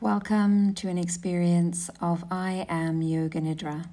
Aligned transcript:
Welcome 0.00 0.74
to 0.74 0.90
an 0.90 0.98
experience 0.98 1.88
of 2.02 2.22
I 2.30 2.66
Am 2.68 3.00
Yoga 3.00 3.40
Nidra. 3.40 3.88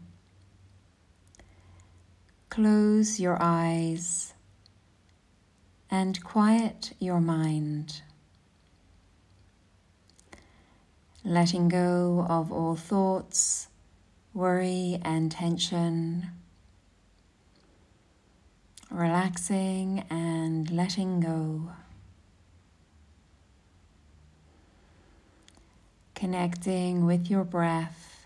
Close 2.50 3.22
your 3.22 3.42
eyes 3.42 4.34
and 5.90 6.22
quiet 6.22 6.92
your 7.00 7.22
mind, 7.22 8.02
letting 11.24 11.70
go 11.70 12.26
of 12.28 12.52
all 12.52 12.76
thoughts, 12.76 13.70
worry, 14.34 15.00
and 15.04 15.32
tension, 15.32 16.32
relaxing 18.92 20.04
and 20.10 20.70
letting 20.70 21.22
go. 21.22 21.72
Connecting 26.24 27.06
with 27.06 27.30
your 27.30 27.44
breath, 27.44 28.24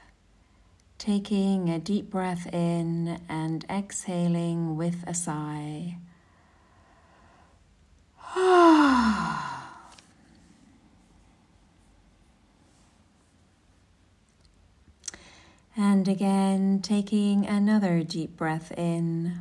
taking 1.00 1.68
a 1.68 1.80
deep 1.80 2.12
breath 2.12 2.46
in 2.54 3.20
and 3.28 3.66
exhaling 3.72 4.78
with 4.78 5.04
a 5.08 5.16
sigh. 5.16 5.98
and 15.76 16.08
again, 16.08 16.80
taking 16.84 17.48
another 17.48 18.04
deep 18.04 18.38
breath 18.38 18.72
in 18.74 19.40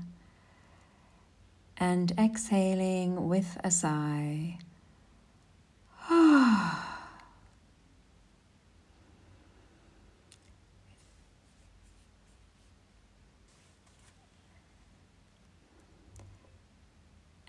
and 1.77 2.11
exhaling 2.19 3.29
with 3.29 3.59
a 3.63 3.71
sigh. 3.71 4.57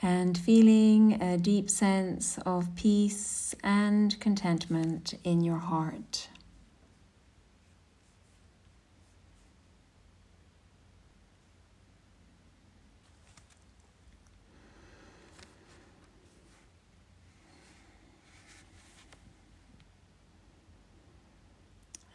and 0.01 0.37
feeling 0.37 1.21
a 1.21 1.37
deep 1.37 1.69
sense 1.69 2.37
of 2.45 2.75
peace 2.75 3.55
and 3.63 4.19
contentment 4.19 5.13
in 5.23 5.41
your 5.41 5.57
heart. 5.57 6.29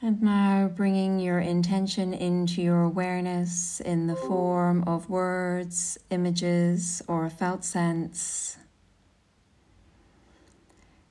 And 0.04 0.20
now 0.20 0.66
bringing 0.66 1.20
your 1.20 1.38
intention 1.38 2.12
into 2.12 2.60
your 2.60 2.82
awareness 2.82 3.78
in 3.78 4.08
the 4.08 4.16
form 4.16 4.82
of 4.84 5.08
words, 5.08 5.96
images, 6.10 7.00
or 7.06 7.24
a 7.24 7.30
felt 7.30 7.64
sense. 7.64 8.56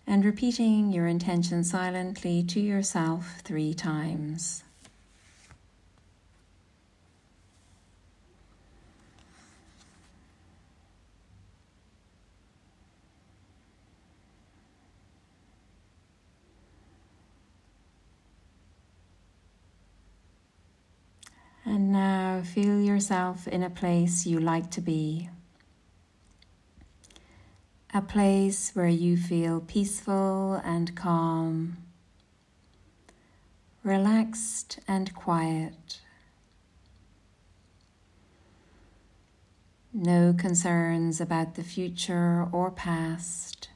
And 0.06 0.26
repeating 0.26 0.92
your 0.92 1.08
intention 1.08 1.64
silently 1.64 2.44
to 2.44 2.60
yourself 2.60 3.40
three 3.46 3.74
times. 3.74 4.66
And 21.64 21.92
now 21.92 22.42
feel 22.42 22.82
yourself 22.82 23.48
in 23.48 23.62
a 23.62 23.70
place 23.70 24.26
you 24.26 24.40
like 24.40 24.72
to 24.72 24.82
be. 24.82 25.30
A 27.94 28.02
place 28.02 28.72
where 28.74 28.88
you 28.88 29.16
feel 29.16 29.60
peaceful 29.60 30.62
and 30.64 30.96
calm, 30.96 31.78
relaxed 33.84 34.80
and 34.88 35.14
quiet. 35.14 36.00
No 39.94 40.34
concerns 40.34 41.20
about 41.20 41.56
the 41.56 41.64
future 41.64 42.48
or 42.52 42.72
past. 42.72 43.70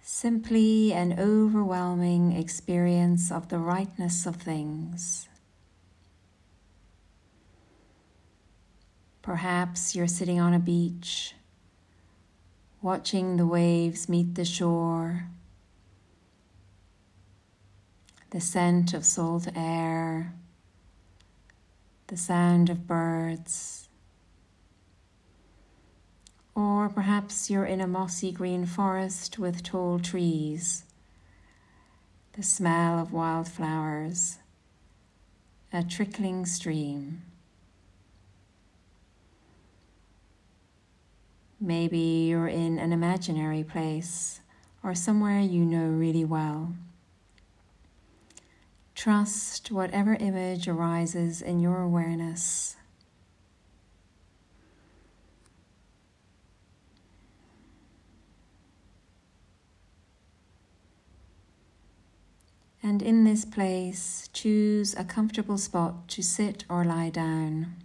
Simply 0.00 0.92
an 0.92 1.18
overwhelming 1.18 2.32
experience 2.32 3.32
of 3.32 3.48
the 3.48 3.58
rightness 3.58 4.26
of 4.26 4.36
things. 4.36 5.28
Perhaps 9.24 9.96
you're 9.96 10.06
sitting 10.06 10.38
on 10.38 10.52
a 10.52 10.58
beach, 10.58 11.34
watching 12.82 13.38
the 13.38 13.46
waves 13.46 14.06
meet 14.06 14.34
the 14.34 14.44
shore, 14.44 15.30
the 18.32 18.40
scent 18.42 18.92
of 18.92 19.02
salt 19.02 19.48
air, 19.56 20.34
the 22.08 22.18
sound 22.18 22.68
of 22.68 22.86
birds. 22.86 23.88
Or 26.54 26.90
perhaps 26.90 27.48
you're 27.48 27.64
in 27.64 27.80
a 27.80 27.86
mossy 27.86 28.30
green 28.30 28.66
forest 28.66 29.38
with 29.38 29.62
tall 29.62 30.00
trees, 30.00 30.84
the 32.34 32.42
smell 32.42 32.98
of 32.98 33.10
wildflowers, 33.10 34.36
a 35.72 35.82
trickling 35.82 36.44
stream. 36.44 37.22
Maybe 41.64 42.26
you're 42.28 42.46
in 42.46 42.78
an 42.78 42.92
imaginary 42.92 43.64
place 43.64 44.42
or 44.82 44.94
somewhere 44.94 45.40
you 45.40 45.64
know 45.64 45.86
really 45.86 46.22
well. 46.22 46.74
Trust 48.94 49.70
whatever 49.70 50.12
image 50.16 50.68
arises 50.68 51.40
in 51.40 51.60
your 51.60 51.80
awareness. 51.80 52.76
And 62.82 63.00
in 63.00 63.24
this 63.24 63.46
place, 63.46 64.28
choose 64.34 64.94
a 64.96 65.04
comfortable 65.04 65.56
spot 65.56 66.08
to 66.08 66.22
sit 66.22 66.66
or 66.68 66.84
lie 66.84 67.08
down. 67.08 67.83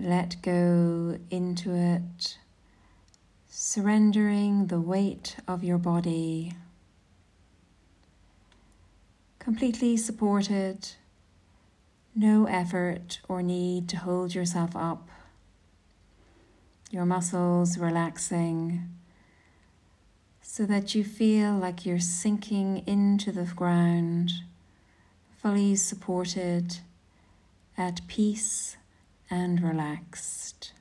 Let 0.00 0.40
go 0.42 1.18
into 1.28 1.74
it, 1.74 2.38
surrendering 3.48 4.68
the 4.68 4.80
weight 4.80 5.34
of 5.48 5.64
your 5.64 5.76
body. 5.76 6.52
Completely 9.40 9.96
supported, 9.96 10.90
no 12.14 12.46
effort 12.46 13.18
or 13.28 13.42
need 13.42 13.88
to 13.88 13.96
hold 13.96 14.36
yourself 14.36 14.76
up. 14.76 15.08
Your 16.92 17.04
muscles 17.04 17.76
relaxing 17.76 18.88
so 20.40 20.64
that 20.64 20.94
you 20.94 21.02
feel 21.02 21.54
like 21.54 21.84
you're 21.84 21.98
sinking 21.98 22.84
into 22.86 23.32
the 23.32 23.50
ground, 23.56 24.30
fully 25.42 25.74
supported, 25.74 26.78
at 27.76 28.00
peace 28.06 28.76
and 29.30 29.62
relaxed. 29.62 30.72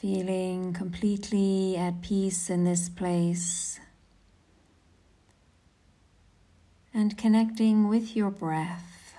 Feeling 0.00 0.72
completely 0.74 1.76
at 1.76 2.02
peace 2.02 2.50
in 2.50 2.64
this 2.64 2.88
place 2.88 3.80
and 6.92 7.16
connecting 7.16 7.88
with 7.88 8.14
your 8.14 8.30
breath. 8.30 9.14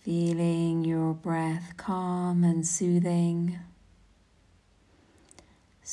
Feeling 0.00 0.84
your 0.84 1.14
breath 1.14 1.72
calm 1.78 2.44
and 2.44 2.66
soothing 2.66 3.58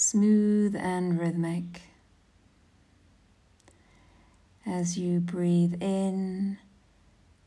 smooth 0.01 0.75
and 0.75 1.19
rhythmic. 1.19 1.83
As 4.65 4.97
you 4.97 5.19
breathe 5.19 5.75
in 5.79 6.57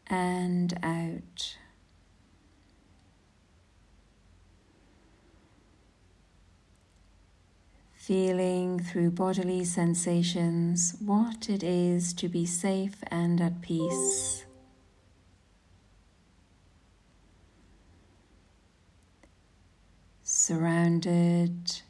and 0.06 0.78
out. 0.82 1.56
feeling 7.96 8.78
through 8.78 9.10
bodily 9.10 9.64
sensations 9.64 10.94
what 11.00 11.48
it 11.48 11.62
is 11.62 12.12
to 12.12 12.28
be 12.28 12.44
safe 12.44 12.96
and 13.06 13.40
at 13.40 13.62
peace. 13.62 14.44
Surrounded 20.22 21.80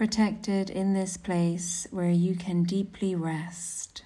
protected 0.00 0.70
in 0.70 0.94
this 0.94 1.18
place 1.18 1.86
where 1.90 2.08
you 2.08 2.34
can 2.34 2.62
deeply 2.62 3.14
rest. 3.14 4.02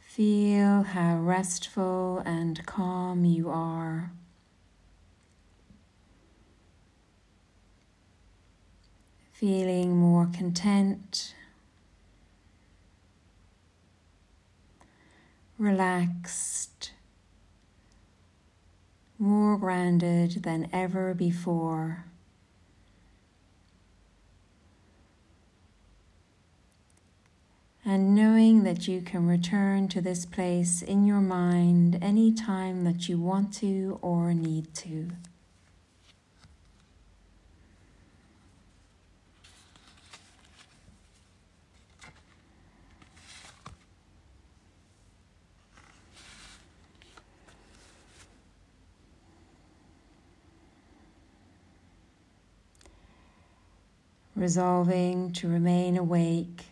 Feel 0.00 0.82
how 0.82 1.16
restful 1.16 2.20
and 2.26 2.66
calm 2.66 3.24
you 3.24 3.48
are. 3.48 4.10
Feeling 9.32 9.96
more 9.96 10.26
content, 10.26 11.36
relaxed, 15.56 16.90
more 19.18 19.56
grounded 19.56 20.42
than 20.42 20.68
ever 20.72 21.14
before. 21.14 22.06
and 27.88 28.16
knowing 28.16 28.64
that 28.64 28.88
you 28.88 29.00
can 29.00 29.28
return 29.28 29.86
to 29.86 30.00
this 30.00 30.26
place 30.26 30.82
in 30.82 31.06
your 31.06 31.20
mind 31.20 31.96
any 32.02 32.32
time 32.32 32.82
that 32.82 33.08
you 33.08 33.16
want 33.16 33.54
to 33.54 33.96
or 34.02 34.34
need 34.34 34.74
to. 34.74 35.08
Resolving 54.36 55.32
to 55.32 55.48
remain 55.48 55.96
awake 55.96 56.66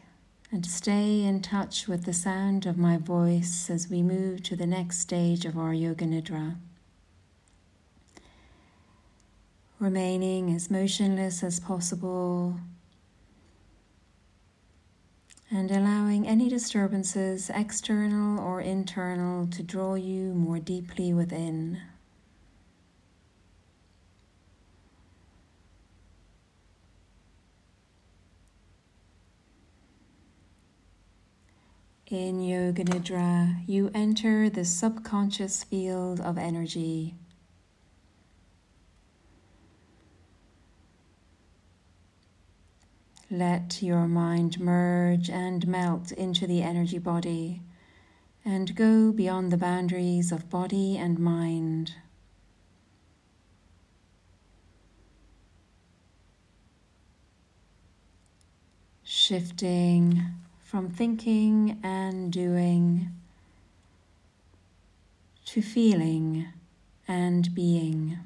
and 0.52 0.66
stay 0.66 1.22
in 1.22 1.40
touch 1.40 1.88
with 1.88 2.04
the 2.04 2.12
sound 2.12 2.66
of 2.66 2.76
my 2.76 2.98
voice 2.98 3.70
as 3.70 3.88
we 3.88 4.02
move 4.02 4.42
to 4.42 4.54
the 4.54 4.66
next 4.66 4.98
stage 4.98 5.46
of 5.46 5.56
our 5.56 5.72
Yoga 5.72 6.04
Nidra. 6.04 6.56
Remaining 9.78 10.54
as 10.54 10.70
motionless 10.70 11.42
as 11.42 11.58
possible 11.58 12.60
and 15.50 15.70
allowing 15.70 16.28
any 16.28 16.50
disturbances, 16.50 17.50
external 17.54 18.38
or 18.38 18.60
internal, 18.60 19.46
to 19.46 19.62
draw 19.62 19.94
you 19.94 20.34
more 20.34 20.58
deeply 20.58 21.14
within. 21.14 21.80
In 32.14 32.40
Yoga 32.40 32.84
Nidra, 32.84 33.64
you 33.66 33.90
enter 33.92 34.48
the 34.48 34.64
subconscious 34.64 35.64
field 35.64 36.20
of 36.20 36.38
energy. 36.38 37.16
Let 43.28 43.82
your 43.82 44.06
mind 44.06 44.60
merge 44.60 45.28
and 45.28 45.66
melt 45.66 46.12
into 46.12 46.46
the 46.46 46.62
energy 46.62 46.98
body 46.98 47.62
and 48.44 48.76
go 48.76 49.10
beyond 49.10 49.50
the 49.50 49.56
boundaries 49.56 50.30
of 50.30 50.48
body 50.48 50.96
and 50.96 51.18
mind. 51.18 51.94
Shifting 59.02 60.43
from 60.74 60.90
thinking 60.90 61.78
and 61.84 62.32
doing 62.32 63.08
to 65.44 65.62
feeling 65.62 66.48
and 67.06 67.54
being. 67.54 68.18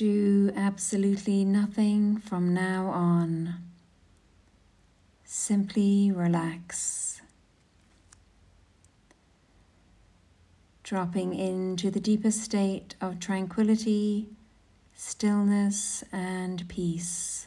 Do 0.00 0.50
absolutely 0.56 1.44
nothing 1.44 2.16
from 2.16 2.54
now 2.54 2.86
on. 2.86 3.56
Simply 5.24 6.10
relax. 6.10 7.20
Dropping 10.82 11.34
into 11.34 11.90
the 11.90 12.00
deepest 12.00 12.40
state 12.40 12.94
of 12.98 13.20
tranquility, 13.20 14.30
stillness, 14.94 16.02
and 16.10 16.66
peace. 16.66 17.46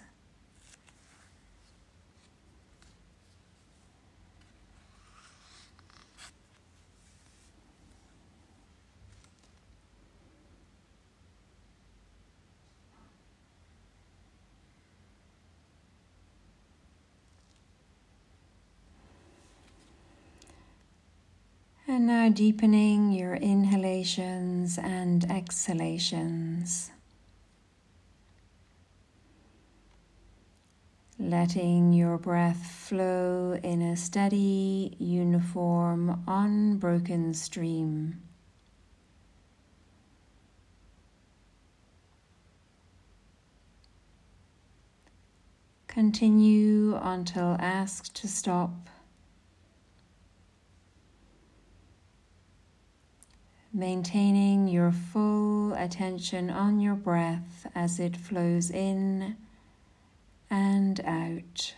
And 21.94 22.08
now 22.08 22.28
deepening 22.28 23.12
your 23.12 23.36
inhalations 23.36 24.80
and 24.80 25.24
exhalations. 25.30 26.90
Letting 31.20 31.94
your 31.94 32.18
breath 32.18 32.66
flow 32.66 33.60
in 33.62 33.84
a 33.84 33.96
steady, 33.96 34.96
uniform, 34.98 36.24
unbroken 36.28 37.36
stream. 37.36 38.24
Continue 45.88 46.96
until 46.96 47.56
asked 47.60 48.16
to 48.16 48.28
stop. 48.28 48.90
Maintaining 53.74 54.68
your 54.68 54.92
full 54.92 55.74
attention 55.74 56.52
on 56.52 56.80
your 56.80 56.94
breath 56.94 57.66
as 57.74 58.00
it 58.00 58.16
flows 58.16 58.70
in 58.70 59.36
and 60.50 61.02
out. 61.04 61.74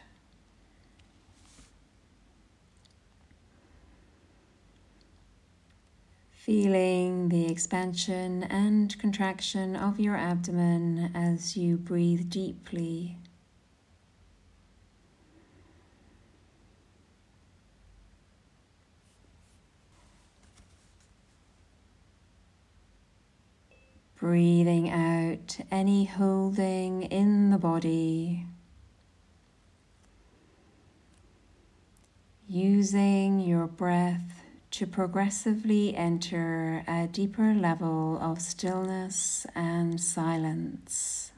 Feeling 6.34 7.30
the 7.30 7.48
expansion 7.48 8.44
and 8.44 9.00
contraction 9.00 9.76
of 9.76 10.00
your 10.00 10.16
abdomen 10.16 11.12
as 11.16 11.56
you 11.58 11.78
breathe 11.78 12.30
deeply. 12.30 13.18
Breathing 24.26 24.90
out 24.90 25.60
any 25.70 26.06
holding 26.06 27.04
in 27.04 27.52
the 27.52 27.60
body. 27.60 28.48
Using 32.48 33.40
your 33.40 33.68
breath 33.68 34.42
to 34.72 34.88
progressively 34.88 35.96
enter 35.96 36.84
a 36.88 37.06
deeper 37.06 37.54
level 37.54 38.18
of 38.20 38.42
stillness 38.42 39.46
and 39.54 40.02
silence. 40.02 41.32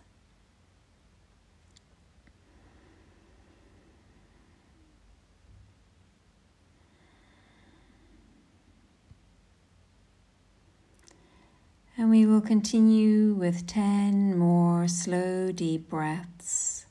And 11.99 12.11
we 12.11 12.27
will 12.27 12.41
continue 12.41 13.33
with 13.33 13.65
10 13.65 14.37
more 14.37 14.87
slow, 14.87 15.51
deep 15.51 15.89
breaths, 15.89 16.85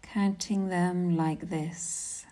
counting 0.00 0.68
them 0.68 1.16
like 1.16 1.50
this 1.50 2.24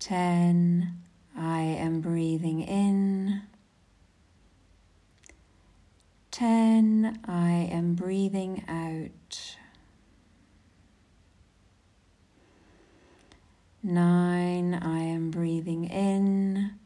10. 0.00 0.92
I 1.36 1.60
am 1.60 2.00
breathing 2.00 2.62
in. 2.62 3.42
10. 6.32 7.20
I 7.26 7.50
am 7.70 7.94
breathing 7.94 8.64
out. 8.66 9.56
9. 13.84 14.74
I 14.74 14.98
am 15.00 15.30
breathing 15.30 15.84
in. 15.84 16.77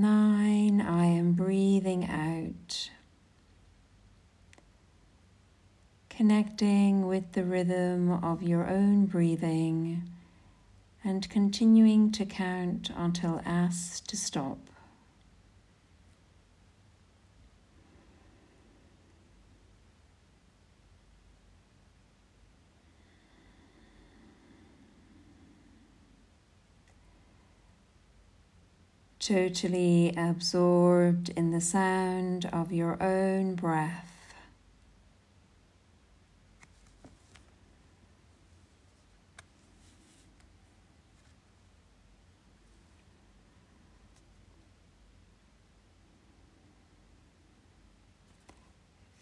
9. 0.00 0.80
I 0.80 1.04
am 1.04 1.32
breathing 1.32 2.08
out. 2.08 2.90
Connecting 6.08 7.06
with 7.06 7.32
the 7.32 7.44
rhythm 7.44 8.10
of 8.10 8.42
your 8.42 8.66
own 8.66 9.04
breathing 9.04 10.08
and 11.04 11.28
continuing 11.28 12.12
to 12.12 12.24
count 12.24 12.88
until 12.96 13.42
asked 13.44 14.08
to 14.08 14.16
stop. 14.16 14.58
Totally 29.30 30.12
absorbed 30.16 31.28
in 31.36 31.52
the 31.52 31.60
sound 31.60 32.46
of 32.46 32.72
your 32.72 33.00
own 33.00 33.54
breath. 33.54 34.08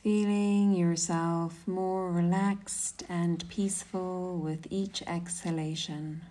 feeling 0.03 0.73
yourself 0.73 1.69
more 1.69 2.11
relaxed 2.11 3.03
and 3.11 3.47
peaceful 3.51 4.39
with 4.39 4.67
each 4.71 5.03
exhalation. 5.03 6.23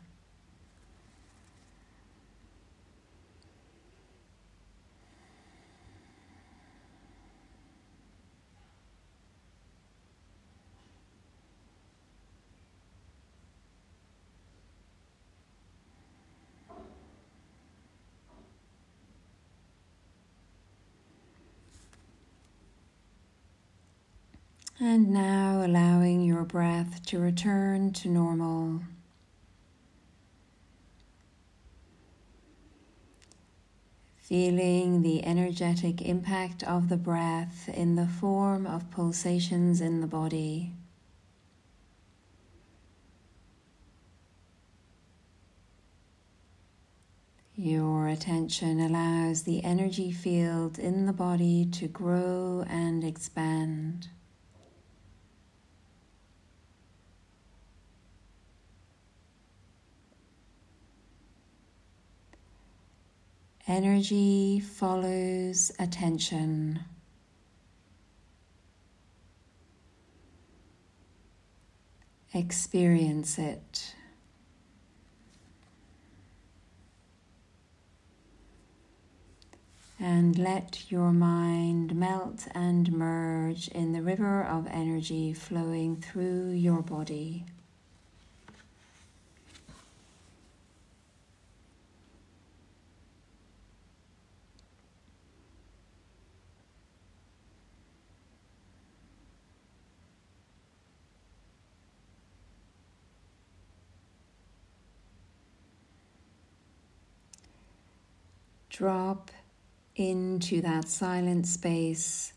And 24.97 25.11
now 25.11 25.63
allowing 25.63 26.23
your 26.23 26.43
breath 26.43 27.05
to 27.05 27.19
return 27.19 27.93
to 27.93 28.09
normal. 28.09 28.81
Feeling 34.17 35.03
the 35.03 35.23
energetic 35.23 36.01
impact 36.01 36.63
of 36.63 36.89
the 36.89 36.97
breath 36.97 37.69
in 37.69 37.93
the 37.93 38.07
form 38.07 38.65
of 38.65 38.89
pulsations 38.89 39.81
in 39.81 40.01
the 40.01 40.07
body. 40.07 40.73
Your 47.53 48.07
attention 48.07 48.79
allows 48.79 49.43
the 49.43 49.63
energy 49.63 50.11
field 50.11 50.79
in 50.79 51.05
the 51.05 51.13
body 51.13 51.67
to 51.73 51.87
grow 51.87 52.65
and 52.67 53.03
expand. 53.03 54.07
Energy 63.69 64.61
follows 64.61 65.73
attention. 65.77 66.79
Experience 72.33 73.37
it. 73.37 73.93
And 79.99 80.37
let 80.37 80.89
your 80.89 81.11
mind 81.11 81.93
melt 81.93 82.47
and 82.55 82.93
merge 82.93 83.67
in 83.69 83.91
the 83.91 84.01
river 84.01 84.43
of 84.43 84.65
energy 84.67 85.33
flowing 85.33 85.97
through 85.97 86.51
your 86.51 86.81
body. 86.81 87.43
Drop 108.77 109.31
into 109.95 110.61
that 110.61 110.87
silent 110.87 111.47
space 111.47 112.33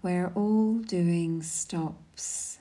where 0.00 0.32
all 0.34 0.78
doing 0.78 1.44
stops. 1.44 2.58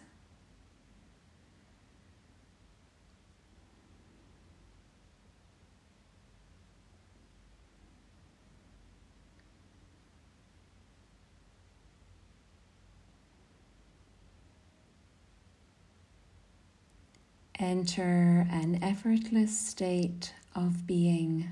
Enter 17.57 18.45
an 18.51 18.83
effortless 18.83 19.57
state 19.57 20.31
of 20.53 20.85
being. 20.85 21.51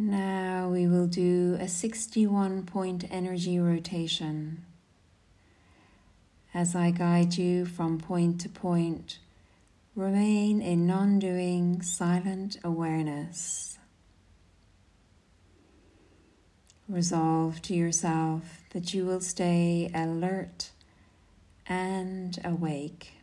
Now 0.00 0.68
we 0.68 0.86
will 0.86 1.08
do 1.08 1.58
a 1.60 1.66
61 1.66 2.66
point 2.66 3.04
energy 3.10 3.58
rotation. 3.58 4.64
As 6.54 6.76
I 6.76 6.92
guide 6.92 7.36
you 7.36 7.66
from 7.66 7.98
point 7.98 8.40
to 8.42 8.48
point, 8.48 9.18
remain 9.96 10.62
in 10.62 10.86
non 10.86 11.18
doing 11.18 11.82
silent 11.82 12.58
awareness. 12.62 13.76
Resolve 16.88 17.60
to 17.62 17.74
yourself 17.74 18.62
that 18.70 18.94
you 18.94 19.04
will 19.04 19.20
stay 19.20 19.90
alert 19.92 20.70
and 21.66 22.38
awake. 22.44 23.17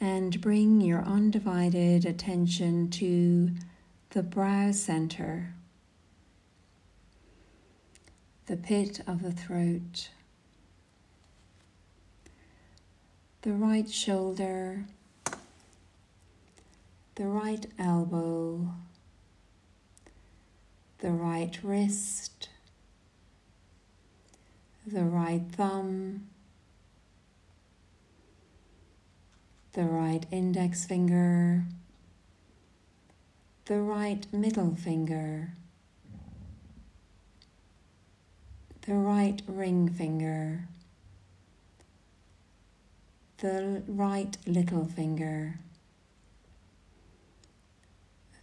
And 0.00 0.40
bring 0.40 0.80
your 0.80 1.02
undivided 1.02 2.06
attention 2.06 2.88
to 2.88 3.50
the 4.10 4.22
brow 4.22 4.72
center, 4.72 5.54
the 8.46 8.56
pit 8.56 9.00
of 9.06 9.22
the 9.22 9.30
throat, 9.30 10.08
the 13.42 13.52
right 13.52 13.90
shoulder, 13.90 14.84
the 17.16 17.26
right 17.26 17.66
elbow, 17.78 18.72
the 20.98 21.10
right 21.10 21.58
wrist, 21.62 22.48
the 24.86 25.04
right 25.04 25.42
thumb, 25.52 26.26
the 29.72 29.84
right 29.84 30.26
index 30.32 30.84
finger, 30.84 31.64
the 33.66 33.80
right 33.80 34.26
middle 34.32 34.74
finger, 34.74 35.52
the 38.82 38.94
right 38.94 39.42
ring 39.46 39.88
finger, 39.88 40.66
the 43.38 43.82
right 43.86 44.36
little 44.44 44.86
finger, 44.86 45.60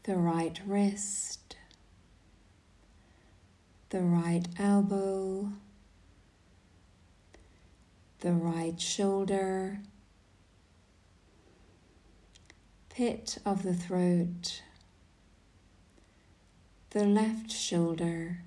the 0.04 0.16
right 0.16 0.62
wrist, 0.66 1.58
the 3.90 4.00
right 4.00 4.48
elbow, 4.58 5.50
the 8.22 8.32
right 8.32 8.80
shoulder, 8.80 9.80
pit 12.98 13.38
of 13.46 13.62
the 13.62 13.76
throat, 13.76 14.64
the 16.90 17.06
left 17.06 17.52
shoulder, 17.52 18.40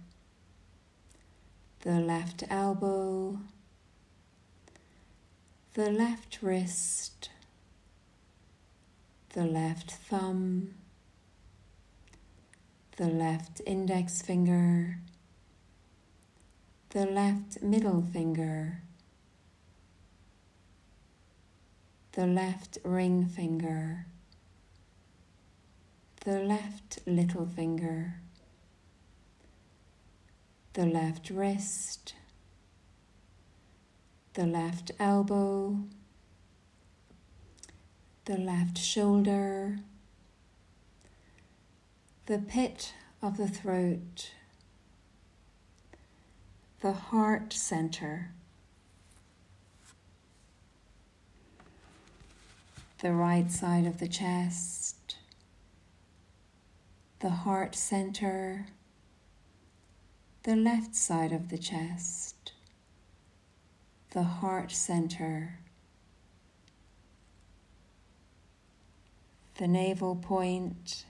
the 1.82 2.00
left 2.00 2.42
elbow, 2.50 3.38
the 5.74 5.88
left 5.88 6.42
wrist, 6.42 7.30
the 9.34 9.44
left 9.44 9.92
thumb, 9.92 10.74
the 12.96 13.06
left 13.06 13.60
index 13.64 14.20
finger, 14.20 14.98
the 16.88 17.06
left 17.06 17.62
middle 17.62 18.02
finger, 18.02 18.82
the 22.14 22.26
left 22.26 22.78
ring 22.82 23.24
finger, 23.24 24.06
the 26.24 26.38
left 26.38 26.98
little 27.06 27.46
finger, 27.46 28.16
the 30.74 30.84
left 30.84 31.30
wrist, 31.30 32.14
the 34.34 34.44
left 34.44 34.90
elbow, 35.00 35.78
the 38.26 38.36
left 38.36 38.76
shoulder, 38.76 39.78
the 42.26 42.38
pit 42.38 42.92
of 43.22 43.38
the 43.38 43.48
throat, 43.48 44.32
the 46.82 46.92
heart 46.92 47.54
center, 47.54 48.32
the 53.00 53.12
right 53.12 53.50
side 53.50 53.86
of 53.86 53.98
the 53.98 54.08
chest, 54.08 54.99
the 57.20 57.28
heart 57.28 57.74
center, 57.74 58.66
the 60.44 60.56
left 60.56 60.94
side 60.94 61.32
of 61.32 61.50
the 61.50 61.58
chest, 61.58 62.52
the 64.12 64.22
heart 64.22 64.72
center, 64.72 65.58
the 69.58 69.68
navel 69.68 70.16
point, 70.16 71.04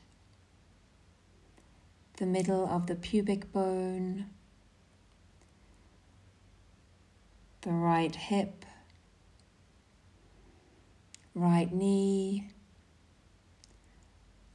the 2.16 2.26
middle 2.26 2.66
of 2.68 2.88
the 2.88 2.96
pubic 2.96 3.52
bone, 3.52 4.26
the 7.62 7.70
right 7.70 8.16
hip, 8.16 8.64
right 11.36 11.72
knee, 11.72 12.48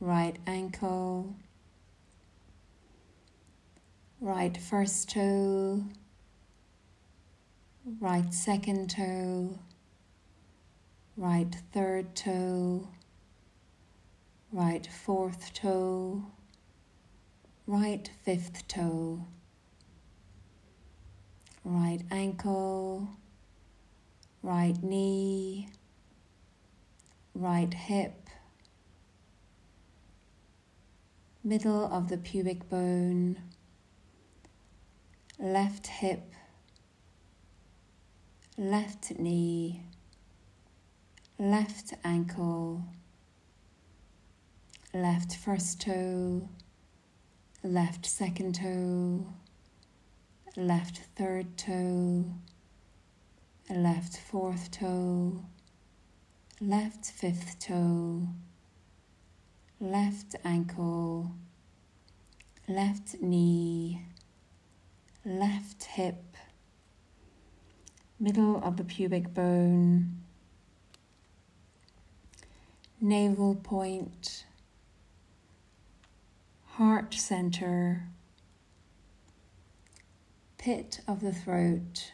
right 0.02 0.36
ankle, 0.46 1.34
right 4.26 4.58
first 4.58 5.08
toe, 5.08 5.84
right 8.00 8.34
second 8.34 8.90
toe, 8.90 9.60
right 11.16 11.56
third 11.72 12.16
toe, 12.16 12.88
right 14.52 14.88
fourth 14.88 15.54
toe, 15.54 16.24
right 17.68 18.10
fifth 18.24 18.68
toe, 18.68 19.24
right 21.64 22.02
ankle, 22.10 23.08
right 24.42 24.82
knee, 24.82 25.70
right 27.36 27.76
hip, 27.76 28.28
middle 31.44 31.86
of 31.94 32.10
the 32.10 32.18
pubic 32.18 32.68
bone, 32.72 33.38
left 35.40 35.88
hip, 35.88 36.34
left 38.58 39.20
knee, 39.20 39.82
left 41.38 41.94
ankle, 42.06 42.84
left 44.94 45.36
first 45.36 45.82
toe, 45.82 46.48
left 47.64 48.06
second 48.06 48.56
toe, 48.56 49.28
left 50.56 51.00
third 51.18 51.58
toe, 51.58 52.26
left 53.70 54.18
fourth 54.18 54.72
toe, 54.72 55.44
left 56.62 57.06
fifth 57.12 57.60
toe, 57.60 58.26
left 59.82 60.36
ankle, 60.46 61.32
left 62.70 63.22
knee, 63.22 63.75
hip, 65.96 66.36
middle 68.20 68.62
of 68.62 68.76
the 68.76 68.84
pubic 68.84 69.34
bone, 69.34 70.18
navel 73.00 73.56
point, 73.56 74.44
heart 76.72 77.14
center, 77.14 78.10
pit 80.58 81.00
of 81.08 81.22
the 81.22 81.32
throat, 81.32 82.12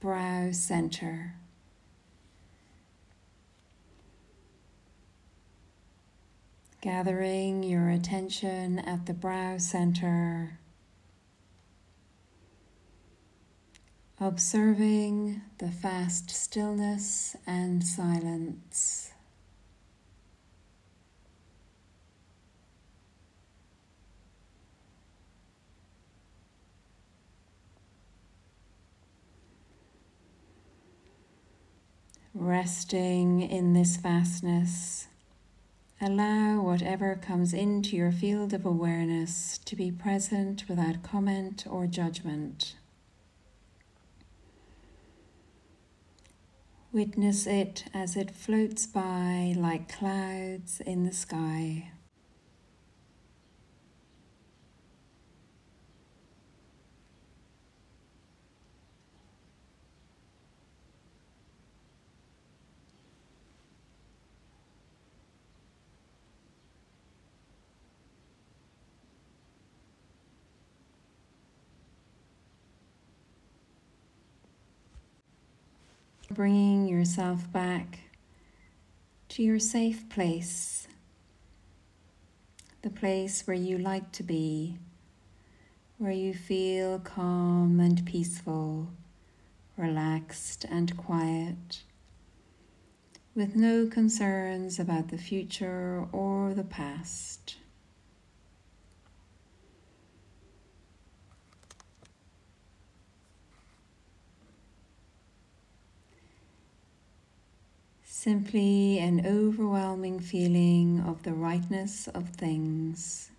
brow 0.00 0.48
center. 0.50 1.34
Gathering 6.80 7.62
your 7.62 7.90
attention 7.90 8.78
at 8.78 9.04
the 9.04 9.12
brow 9.12 9.58
center, 9.58 10.58
observing 14.26 15.42
the 15.58 15.70
fast 15.70 16.30
stillness 16.30 17.36
and 17.46 17.84
silence. 17.84 19.12
Resting 32.32 33.42
in 33.42 33.74
this 33.74 33.96
vastness, 33.96 35.06
allow 36.00 36.62
whatever 36.62 37.14
comes 37.14 37.52
into 37.52 37.94
your 37.94 38.10
field 38.10 38.54
of 38.54 38.64
awareness 38.64 39.58
to 39.66 39.76
be 39.76 39.90
present 39.90 40.64
without 40.66 41.02
comment 41.02 41.66
or 41.68 41.86
judgment. 41.86 42.74
Witness 46.94 47.48
it 47.48 47.86
as 47.92 48.14
it 48.14 48.30
floats 48.30 48.86
by 48.86 49.52
like 49.58 49.92
clouds 49.98 50.80
in 50.86 51.02
the 51.02 51.12
sky. 51.12 51.90
Bringing 76.34 76.88
yourself 76.88 77.52
back 77.52 78.00
to 79.28 79.40
your 79.44 79.60
safe 79.60 80.08
place, 80.08 80.88
the 82.82 82.90
place 82.90 83.46
where 83.46 83.56
you 83.56 83.78
like 83.78 84.10
to 84.10 84.24
be, 84.24 84.78
where 85.96 86.10
you 86.10 86.34
feel 86.34 86.98
calm 86.98 87.78
and 87.78 88.04
peaceful, 88.04 88.88
relaxed 89.76 90.66
and 90.68 90.96
quiet, 90.96 91.84
with 93.36 93.54
no 93.54 93.86
concerns 93.86 94.80
about 94.80 95.10
the 95.10 95.18
future 95.18 96.04
or 96.10 96.52
the 96.52 96.64
past. 96.64 97.58
Simply 108.24 108.98
an 109.00 109.26
overwhelming 109.26 110.18
feeling 110.18 110.98
of 111.06 111.24
the 111.24 111.34
rightness 111.34 112.08
of 112.08 112.30
things. 112.30 113.30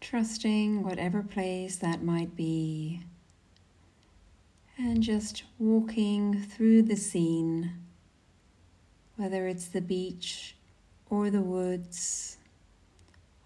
Trusting 0.00 0.82
whatever 0.82 1.22
place 1.22 1.76
that 1.76 2.02
might 2.02 2.34
be, 2.34 3.04
and 4.76 5.04
just 5.04 5.44
walking 5.56 6.42
through 6.42 6.82
the 6.82 6.96
scene, 6.96 7.74
whether 9.14 9.46
it's 9.46 9.68
the 9.68 9.80
beach 9.80 10.56
or 11.08 11.30
the 11.30 11.42
woods 11.42 12.38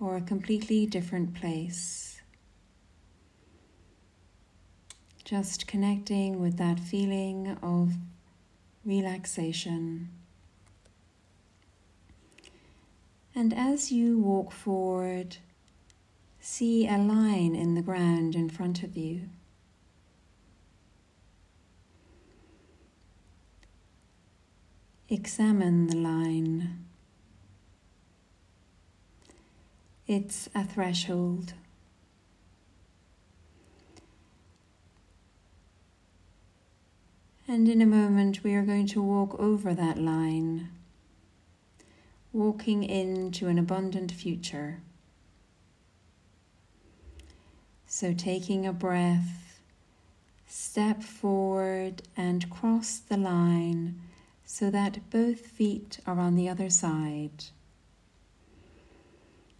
or 0.00 0.16
a 0.16 0.22
completely 0.22 0.86
different 0.86 1.34
place. 1.34 2.15
Just 5.26 5.66
connecting 5.66 6.40
with 6.40 6.56
that 6.58 6.78
feeling 6.78 7.58
of 7.60 7.94
relaxation. 8.84 10.08
And 13.34 13.52
as 13.52 13.90
you 13.90 14.20
walk 14.20 14.52
forward, 14.52 15.38
see 16.38 16.86
a 16.86 16.96
line 16.96 17.56
in 17.56 17.74
the 17.74 17.82
ground 17.82 18.36
in 18.36 18.48
front 18.48 18.84
of 18.84 18.96
you. 18.96 19.22
Examine 25.08 25.88
the 25.88 25.96
line. 25.96 26.86
It's 30.06 30.48
a 30.54 30.62
threshold. 30.62 31.54
And 37.56 37.70
in 37.70 37.80
a 37.80 37.86
moment, 37.86 38.44
we 38.44 38.54
are 38.54 38.66
going 38.66 38.86
to 38.88 39.00
walk 39.00 39.40
over 39.40 39.72
that 39.72 39.96
line, 39.96 40.68
walking 42.30 42.84
into 42.84 43.46
an 43.46 43.58
abundant 43.58 44.12
future. 44.12 44.82
So, 47.86 48.12
taking 48.12 48.66
a 48.66 48.74
breath, 48.74 49.62
step 50.46 51.02
forward 51.02 52.02
and 52.14 52.50
cross 52.50 52.98
the 52.98 53.16
line 53.16 54.02
so 54.44 54.68
that 54.68 55.08
both 55.08 55.46
feet 55.46 55.98
are 56.06 56.18
on 56.20 56.34
the 56.34 56.50
other 56.50 56.68
side. 56.68 57.46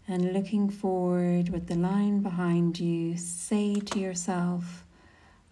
And 0.07 0.35
looking 0.35 0.69
forward 0.69 1.49
with 1.49 1.67
the 1.67 1.77
line 1.77 2.21
behind 2.21 2.79
you, 2.79 3.17
say 3.17 3.77
to 3.77 3.99
yourself, 3.99 4.86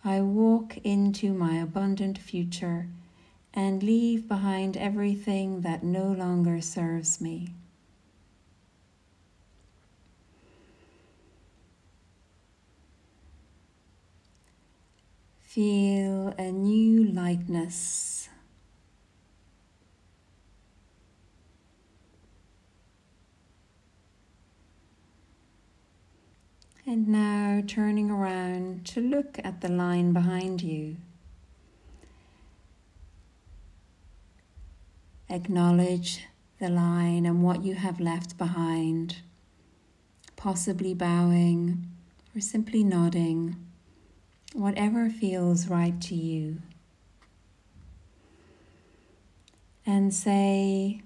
I 0.06 0.20
walk 0.20 0.76
into 0.84 1.32
my 1.32 1.56
abundant 1.56 2.18
future 2.18 2.88
and 3.54 3.82
leave 3.82 4.28
behind 4.28 4.76
everything 4.76 5.62
that 5.62 5.82
no 5.82 6.12
longer 6.12 6.60
serves 6.60 7.22
me. 7.22 7.54
Feel 15.40 16.34
a 16.36 16.52
new 16.52 17.04
lightness 17.04 18.13
And 26.86 27.08
now 27.08 27.62
turning 27.66 28.10
around 28.10 28.84
to 28.88 29.00
look 29.00 29.38
at 29.42 29.62
the 29.62 29.70
line 29.70 30.12
behind 30.12 30.62
you. 30.62 30.96
Acknowledge 35.30 36.26
the 36.60 36.68
line 36.68 37.24
and 37.24 37.42
what 37.42 37.64
you 37.64 37.74
have 37.74 38.00
left 38.00 38.36
behind, 38.36 39.20
possibly 40.36 40.92
bowing 40.92 41.88
or 42.36 42.40
simply 42.42 42.84
nodding, 42.84 43.56
whatever 44.52 45.08
feels 45.08 45.68
right 45.68 45.98
to 46.02 46.14
you. 46.14 46.58
And 49.86 50.12
say, 50.12 51.00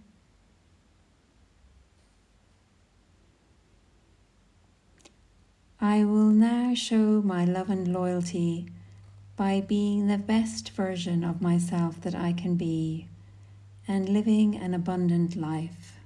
I 5.80 6.02
will 6.04 6.30
now 6.30 6.74
show 6.74 7.22
my 7.22 7.44
love 7.44 7.70
and 7.70 7.92
loyalty 7.92 8.66
by 9.36 9.60
being 9.60 10.08
the 10.08 10.18
best 10.18 10.70
version 10.70 11.22
of 11.22 11.40
myself 11.40 12.00
that 12.00 12.16
I 12.16 12.32
can 12.32 12.56
be 12.56 13.06
and 13.86 14.08
living 14.08 14.56
an 14.56 14.74
abundant 14.74 15.36
life. 15.36 16.00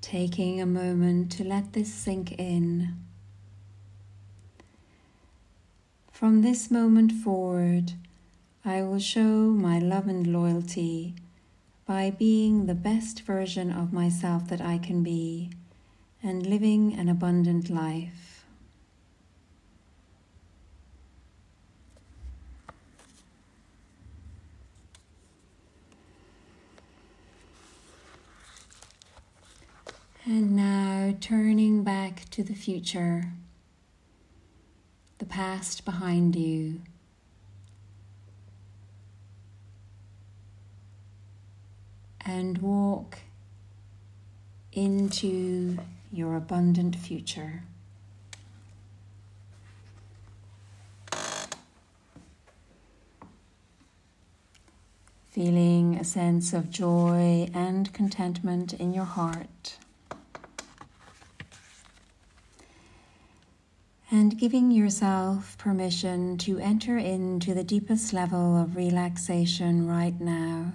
Taking 0.00 0.60
a 0.60 0.66
moment 0.66 1.32
to 1.32 1.44
let 1.44 1.72
this 1.72 1.92
sink 1.92 2.38
in. 2.38 3.03
From 6.24 6.40
this 6.40 6.70
moment 6.70 7.12
forward, 7.12 7.92
I 8.64 8.80
will 8.80 8.98
show 8.98 9.20
my 9.20 9.78
love 9.78 10.08
and 10.08 10.26
loyalty 10.26 11.14
by 11.84 12.12
being 12.12 12.64
the 12.64 12.74
best 12.74 13.20
version 13.26 13.70
of 13.70 13.92
myself 13.92 14.48
that 14.48 14.62
I 14.62 14.78
can 14.78 15.02
be 15.02 15.50
and 16.22 16.46
living 16.46 16.94
an 16.94 17.10
abundant 17.10 17.68
life. 17.68 18.46
And 30.24 30.56
now 30.56 31.14
turning 31.20 31.84
back 31.84 32.30
to 32.30 32.42
the 32.42 32.54
future 32.54 33.34
the 35.18 35.26
past 35.26 35.84
behind 35.84 36.36
you. 36.36 36.80
And 42.26 42.58
walk 42.58 43.18
into 44.72 45.78
your 46.10 46.36
abundant 46.36 46.96
future. 46.96 47.62
Feeling 55.30 55.96
a 55.96 56.04
sense 56.04 56.52
of 56.52 56.70
joy 56.70 57.48
and 57.52 57.92
contentment 57.92 58.72
in 58.72 58.94
your 58.94 59.04
heart. 59.04 59.78
And 64.14 64.38
giving 64.38 64.70
yourself 64.70 65.58
permission 65.58 66.38
to 66.38 66.56
enter 66.60 66.96
into 66.96 67.52
the 67.52 67.64
deepest 67.64 68.12
level 68.12 68.56
of 68.56 68.76
relaxation 68.76 69.88
right 69.88 70.20
now. 70.20 70.72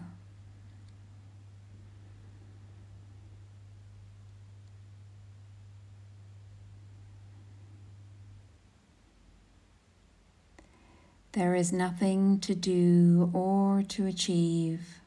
There 11.31 11.55
is 11.55 11.71
nothing 11.71 12.41
to 12.41 12.53
do 12.53 13.29
or 13.31 13.83
to 13.87 14.05
achieve. 14.05 14.98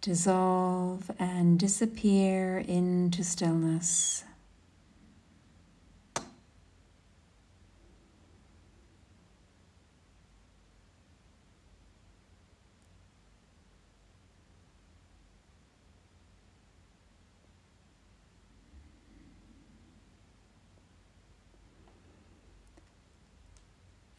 dissolve 0.00 1.10
and 1.18 1.58
disappear 1.58 2.58
into 2.58 3.24
stillness. 3.24 4.24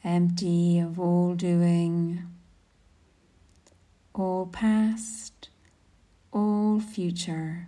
Empty 0.04 0.80
of 0.80 1.00
all 1.00 1.36
doing, 1.36 2.24
all 4.14 4.48
past, 4.48 5.39
all 6.32 6.80
future. 6.80 7.68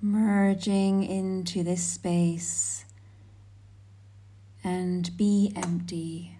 Merging 0.00 1.02
into 1.02 1.62
this 1.64 1.82
space 1.82 2.84
and 4.62 5.16
be 5.16 5.52
empty. 5.56 6.35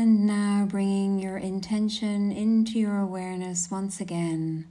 And 0.00 0.26
now 0.26 0.64
bringing 0.66 1.18
your 1.18 1.36
intention 1.36 2.32
into 2.32 2.78
your 2.78 2.96
awareness 2.96 3.70
once 3.70 4.00
again 4.00 4.66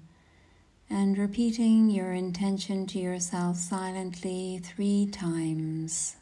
and 0.89 1.19
repeating 1.19 1.91
your 1.91 2.13
intention 2.13 2.87
to 2.87 2.97
yourself 2.97 3.57
silently 3.57 4.59
three 4.63 5.05
times. 5.05 6.15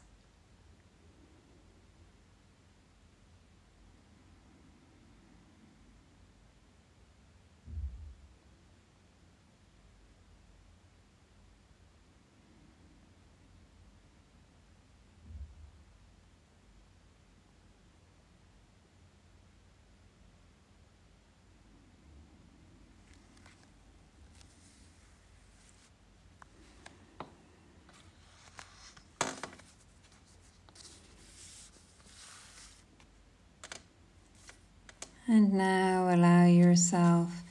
And 35.30 35.52
now 35.52 36.08
allow 36.10 36.46
yourself 36.46 37.42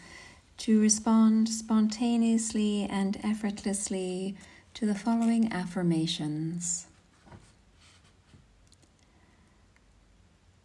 to 0.58 0.82
respond 0.82 1.48
spontaneously 1.48 2.88
and 2.90 3.20
effortlessly 3.24 4.36
to 4.74 4.88
the 4.88 4.96
following 4.96 5.54
affirmations. 5.54 6.88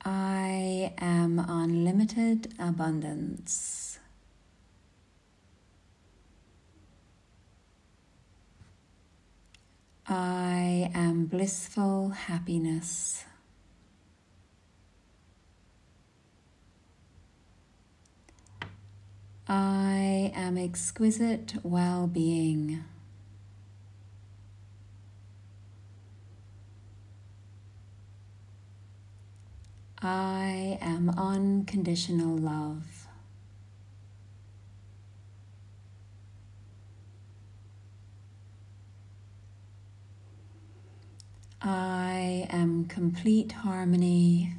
I 0.02 0.94
am 0.96 1.38
unlimited 1.38 2.54
abundance. 2.58 3.98
I 10.08 10.90
am 10.94 11.26
blissful 11.26 12.08
happiness. 12.08 13.26
I 19.54 20.32
am 20.34 20.56
exquisite 20.56 21.56
well 21.62 22.06
being. 22.06 22.82
I 30.00 30.78
am 30.80 31.10
unconditional 31.18 32.34
love. 32.34 33.06
I 41.60 42.46
am 42.48 42.86
complete 42.86 43.52
harmony 43.52 44.54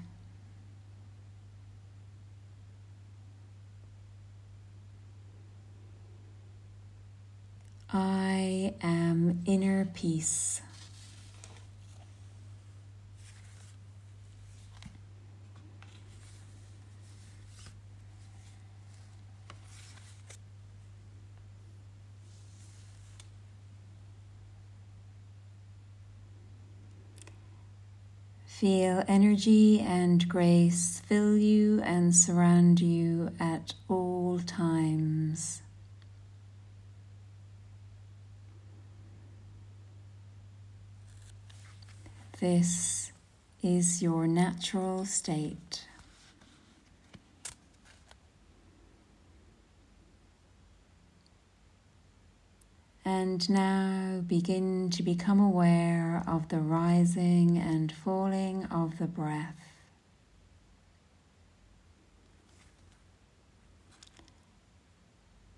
I 7.95 8.73
am 8.81 9.43
inner 9.45 9.85
peace. 9.85 10.63
Feel 28.47 29.03
energy 29.07 29.81
and 29.81 30.27
grace 30.27 31.01
fill 31.05 31.37
you 31.37 31.79
and 31.81 32.15
surround 32.15 32.79
you 32.81 33.31
at 33.39 33.75
all 33.87 34.39
times. 34.39 35.61
This 42.43 43.13
is 43.61 44.01
your 44.01 44.27
natural 44.27 45.05
state. 45.05 45.87
And 53.05 53.49
now 53.49 54.21
begin 54.27 54.89
to 54.89 55.03
become 55.03 55.39
aware 55.39 56.21
of 56.27 56.49
the 56.49 56.59
rising 56.59 57.57
and 57.57 57.89
falling 57.93 58.65
of 58.65 58.97
the 58.97 59.07
breath. 59.07 59.55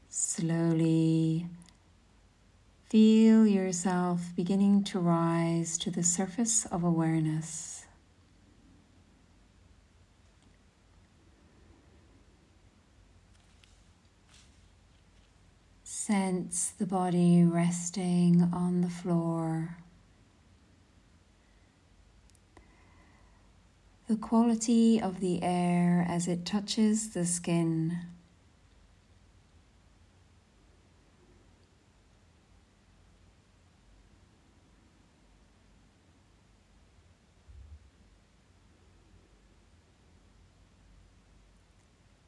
Slowly 0.08 1.48
Feel 2.96 3.46
yourself 3.46 4.22
beginning 4.38 4.82
to 4.86 5.00
rise 5.00 5.78
to 5.80 5.92
the 5.92 6.02
surface 6.02 6.66
of 6.68 6.82
awareness. 6.82 7.86
Sense 15.84 16.72
the 16.78 16.86
body 16.86 17.44
resting 17.44 18.50
on 18.54 18.80
the 18.80 18.90
floor. 18.90 19.76
The 24.08 24.16
quality 24.16 25.02
of 25.02 25.20
the 25.20 25.44
air 25.44 26.06
as 26.08 26.30
it 26.30 26.46
touches 26.46 27.10
the 27.10 27.26
skin. 27.26 28.15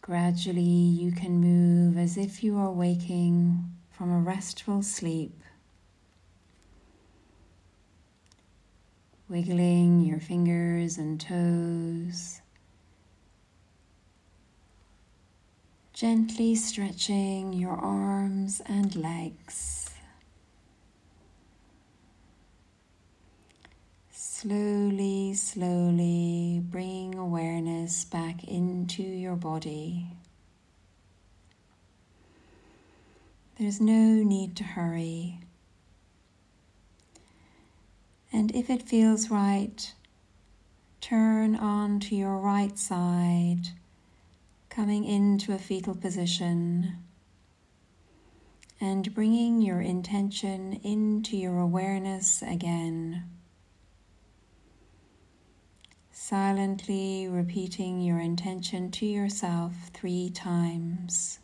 Gradually, 0.07 0.61
you 0.61 1.11
can 1.11 1.41
move 1.41 1.97
as 1.97 2.15
if 2.15 2.41
you 2.41 2.57
are 2.57 2.71
waking 2.71 3.69
from 3.91 4.09
a 4.09 4.19
restful 4.19 4.81
sleep, 4.81 5.43
wiggling 9.27 9.99
your 9.99 10.21
fingers 10.21 10.97
and 10.97 11.19
toes, 11.19 12.39
gently 15.91 16.55
stretching 16.55 17.51
your 17.51 17.75
arms 17.75 18.61
and 18.65 18.95
legs. 18.95 19.86
Slowly, 24.39 25.33
slowly 25.33 26.61
bring 26.63 27.15
awareness 27.15 28.05
back 28.05 28.43
into 28.43 29.01
your 29.01 29.35
body. 29.35 30.11
There's 33.57 33.81
no 33.81 34.21
need 34.21 34.55
to 34.57 34.63
hurry. 34.63 35.39
And 38.31 38.53
if 38.55 38.69
it 38.69 38.83
feels 38.83 39.31
right, 39.31 39.91
turn 41.01 41.55
on 41.55 41.99
to 42.01 42.15
your 42.15 42.37
right 42.37 42.77
side, 42.77 43.69
coming 44.69 45.03
into 45.03 45.51
a 45.51 45.57
fetal 45.57 45.95
position 45.95 46.97
and 48.79 49.15
bringing 49.15 49.63
your 49.63 49.81
intention 49.81 50.73
into 50.83 51.35
your 51.35 51.57
awareness 51.57 52.43
again. 52.43 53.23
Silently 56.29 57.25
repeating 57.29 58.01
your 58.01 58.19
intention 58.19 58.91
to 58.91 59.05
yourself 59.05 59.71
three 59.93 60.29
times. 60.29 61.39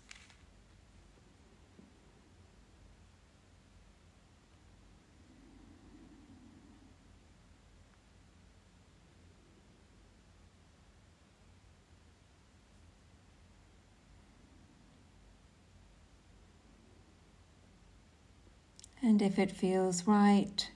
And 19.01 19.21
if 19.21 19.39
it 19.39 19.49
feels 19.49 20.05
right, 20.05 20.69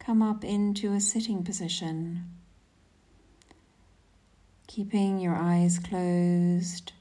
come 0.00 0.20
up 0.20 0.42
into 0.42 0.94
a 0.94 1.00
sitting 1.00 1.44
position, 1.44 2.41
keeping 4.74 5.20
your 5.20 5.34
eyes 5.34 5.78
closed 5.78 6.92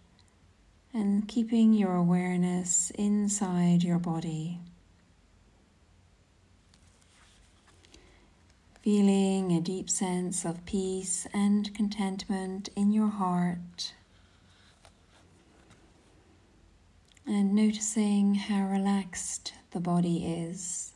and 0.94 1.26
keeping 1.30 1.72
your 1.72 1.96
awareness 1.96 2.92
inside 2.96 3.82
your 3.82 3.98
body. 3.98 4.60
Feeling 8.82 9.54
a 9.54 9.62
deep 9.62 9.90
sense 9.90 10.44
of 10.44 10.66
peace 10.66 11.26
and 11.34 11.74
contentment 11.74 12.68
in 12.76 12.92
your 12.92 13.08
heart. 13.08 13.94
And 17.26 17.56
noticing 17.56 18.36
how 18.36 18.68
relaxed 18.68 19.54
the 19.72 19.80
body 19.80 20.26
is, 20.26 20.92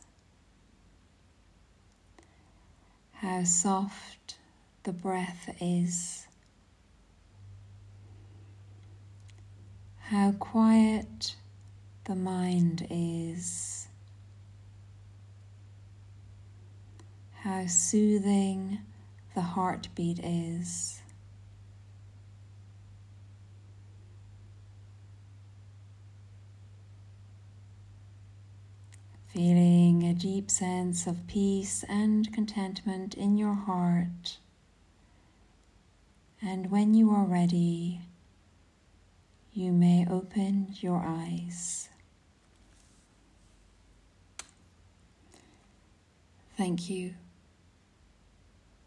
how 3.14 3.44
soft 3.44 4.36
the 4.82 4.92
breath 4.92 5.56
is, 5.58 6.25
how 10.10 10.30
quiet 10.38 11.34
the 12.04 12.14
mind 12.14 12.86
is, 12.88 13.88
how 17.40 17.66
soothing 17.66 18.78
the 19.34 19.40
heartbeat 19.40 20.20
is. 20.22 21.00
feeling 29.34 30.02
a 30.02 30.14
deep 30.14 30.50
sense 30.50 31.06
of 31.06 31.26
peace 31.26 31.84
and 31.90 32.32
contentment 32.32 33.12
in 33.12 33.36
your 33.36 33.52
heart. 33.52 34.38
And 36.40 36.70
when 36.70 36.94
you 36.94 37.10
are 37.10 37.26
ready, 37.26 38.00
you 39.56 39.72
may 39.72 40.06
open 40.10 40.68
your 40.80 41.02
eyes. 41.02 41.88
Thank 46.58 46.90
you. 46.90 47.14